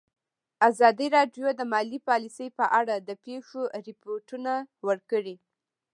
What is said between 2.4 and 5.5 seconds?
په اړه د پېښو رپوټونه ورکړي.